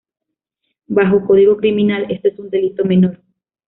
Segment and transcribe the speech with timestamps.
[0.87, 3.21] Bajo código criminal, esto es un delito menor.